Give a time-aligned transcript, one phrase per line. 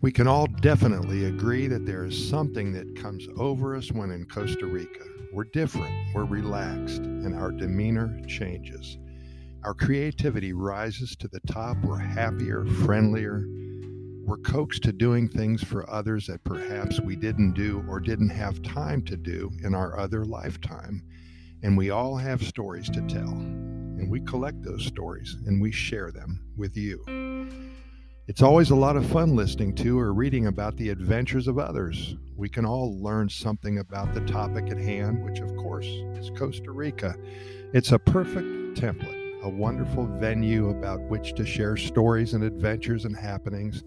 [0.00, 4.26] We can all definitely agree that there is something that comes over us when in
[4.26, 5.04] Costa Rica.
[5.32, 8.96] We're different, we're relaxed, and our demeanor changes.
[9.64, 13.44] Our creativity rises to the top, we're happier, friendlier.
[14.24, 18.62] We're coaxed to doing things for others that perhaps we didn't do or didn't have
[18.62, 21.02] time to do in our other lifetime.
[21.64, 23.32] And we all have stories to tell.
[23.32, 27.27] And we collect those stories and we share them with you.
[28.28, 32.14] It's always a lot of fun listening to or reading about the adventures of others.
[32.36, 36.70] We can all learn something about the topic at hand, which, of course, is Costa
[36.70, 37.16] Rica.
[37.72, 43.16] It's a perfect template, a wonderful venue about which to share stories and adventures and
[43.16, 43.82] happenings.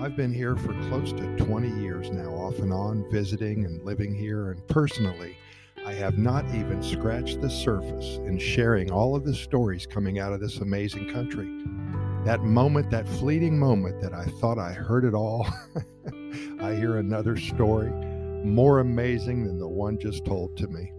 [0.00, 4.14] I've been here for close to 20 years now, off and on, visiting and living
[4.14, 5.36] here, and personally,
[5.84, 10.32] I have not even scratched the surface in sharing all of the stories coming out
[10.32, 11.50] of this amazing country
[12.24, 15.46] that moment, that fleeting moment that I thought I heard it all,
[16.60, 17.90] I hear another story
[18.44, 20.90] more amazing than the one just told to me.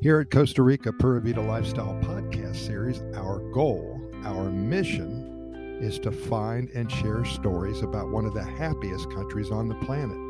[0.00, 6.10] Here at Costa Rica Pura Vida Lifestyle Podcast Series, our goal, our mission is to
[6.10, 10.27] find and share stories about one of the happiest countries on the planet.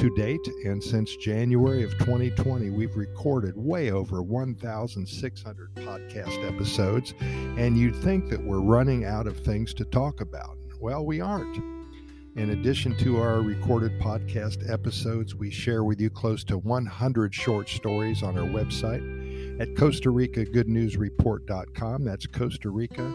[0.00, 7.76] To date, and since January of 2020, we've recorded way over 1,600 podcast episodes, and
[7.76, 10.56] you'd think that we're running out of things to talk about.
[10.80, 11.54] Well, we aren't.
[12.34, 17.68] In addition to our recorded podcast episodes, we share with you close to 100 short
[17.68, 22.04] stories on our website at Costa Rica Good News Report.com.
[22.04, 23.12] That's Costa Rica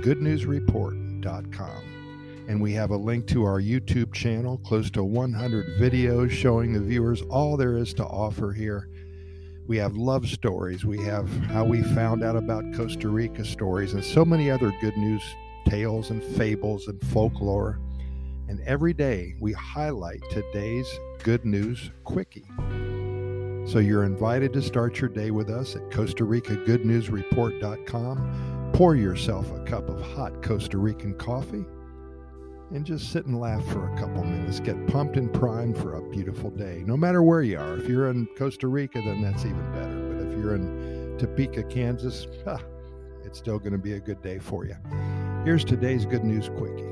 [0.00, 2.01] Good News Report.com
[2.48, 6.80] and we have a link to our YouTube channel, close to 100 videos showing the
[6.80, 8.88] viewers all there is to offer here.
[9.66, 14.04] We have love stories, we have how we found out about Costa Rica stories, and
[14.04, 15.22] so many other good news
[15.68, 17.78] tales and fables and folklore.
[18.48, 20.88] And every day we highlight today's
[21.22, 22.48] good news quickie.
[23.64, 28.70] So you're invited to start your day with us at Costa Rica Good News Report.com.
[28.72, 31.64] Pour yourself a cup of hot Costa Rican coffee
[32.74, 34.60] and just sit and laugh for a couple minutes.
[34.60, 37.76] Get pumped and primed for a beautiful day, no matter where you are.
[37.78, 40.08] If you're in Costa Rica, then that's even better.
[40.08, 42.26] But if you're in Topeka, Kansas,
[43.24, 44.76] it's still going to be a good day for you.
[45.44, 46.88] Here's today's good news quickie.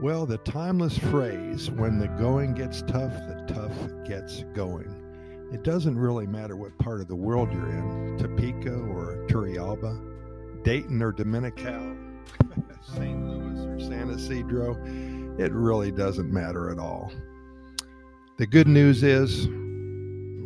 [0.00, 3.72] Well, the timeless phrase, when the going gets tough, the tough
[4.04, 4.98] gets going.
[5.52, 11.02] It doesn't really matter what part of the world you're in Topeka or Turrialba, Dayton
[11.02, 11.96] or Dominical,
[12.84, 13.26] St.
[13.26, 14.76] Louis or San Ysidro,
[15.38, 17.12] it really doesn't matter at all.
[18.38, 19.46] The good news is,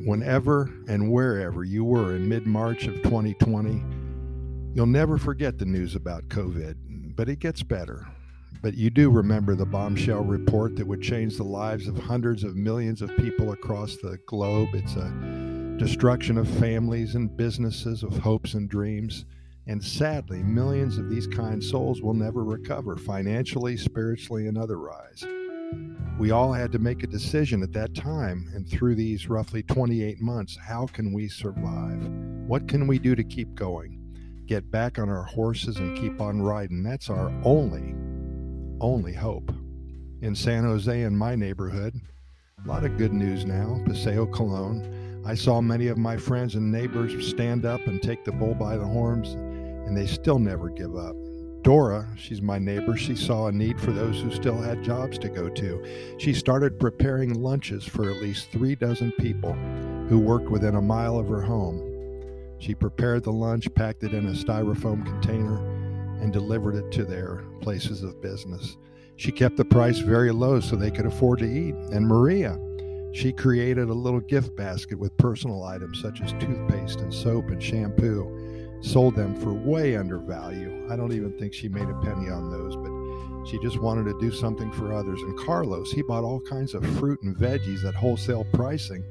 [0.06, 3.82] whenever and wherever you were in mid March of 2020,
[4.74, 8.06] you'll never forget the news about COVID, but it gets better.
[8.62, 12.56] But you do remember the bombshell report that would change the lives of hundreds of
[12.56, 14.70] millions of people across the globe.
[14.72, 19.24] It's a destruction of families and businesses, of hopes and dreams.
[19.68, 25.24] And sadly, millions of these kind souls will never recover financially, spiritually, and otherwise.
[26.18, 30.20] We all had to make a decision at that time and through these roughly 28
[30.20, 32.00] months how can we survive?
[32.46, 34.00] What can we do to keep going?
[34.46, 36.84] Get back on our horses and keep on riding.
[36.84, 37.94] That's our only,
[38.80, 39.52] only hope.
[40.22, 42.00] In San Jose, in my neighborhood,
[42.64, 43.82] a lot of good news now.
[43.84, 45.22] Paseo Colon.
[45.26, 48.76] I saw many of my friends and neighbors stand up and take the bull by
[48.76, 49.36] the horns
[49.86, 51.16] and they still never give up.
[51.62, 55.28] Dora, she's my neighbor, she saw a need for those who still had jobs to
[55.28, 56.16] go to.
[56.18, 59.52] She started preparing lunches for at least three dozen people
[60.08, 61.82] who worked within a mile of her home.
[62.58, 65.56] She prepared the lunch, packed it in a styrofoam container,
[66.20, 68.76] and delivered it to their places of business.
[69.16, 71.74] She kept the price very low so they could afford to eat.
[71.92, 72.60] And Maria,
[73.12, 77.60] she created a little gift basket with personal items such as toothpaste and soap and
[77.60, 80.86] shampoo sold them for way under value.
[80.90, 84.20] I don't even think she made a penny on those, but she just wanted to
[84.20, 85.22] do something for others.
[85.22, 89.04] And Carlos, he bought all kinds of fruit and veggies at wholesale pricing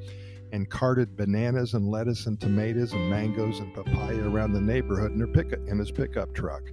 [0.52, 5.20] and carted bananas and lettuce and tomatoes and mangoes and papaya around the neighborhood in,
[5.20, 6.64] her pickup, in his pickup truck,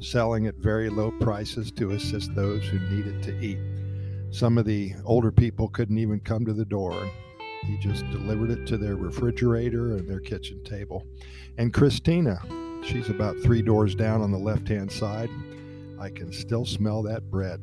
[0.00, 3.58] selling at very low prices to assist those who needed to eat.
[4.30, 7.10] Some of the older people couldn't even come to the door.
[7.66, 11.06] He just delivered it to their refrigerator and their kitchen table.
[11.58, 12.40] And Christina,
[12.84, 15.30] she's about three doors down on the left hand side.
[16.00, 17.60] I can still smell that bread.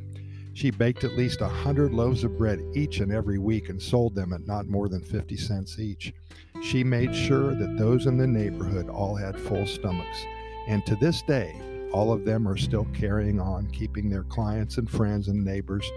[0.53, 4.15] She baked at least a hundred loaves of bread each and every week and sold
[4.15, 6.13] them at not more than 50 cents each.
[6.61, 10.25] She made sure that those in the neighborhood all had full stomachs.
[10.67, 11.61] And to this day,
[11.93, 15.89] all of them are still carrying on, keeping their clients and friends and neighbors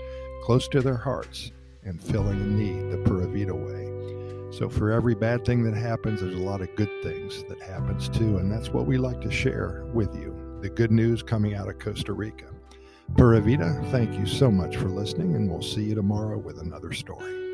[0.42, 1.52] close to their hearts
[1.84, 3.51] and filling a need the Pura Vida.
[4.52, 8.10] So for every bad thing that happens, there's a lot of good things that happens
[8.10, 10.36] too, and that's what we like to share with you.
[10.60, 12.50] The good news coming out of Costa Rica.
[13.16, 16.92] Pura Vida, thank you so much for listening, and we'll see you tomorrow with another
[16.92, 17.51] story.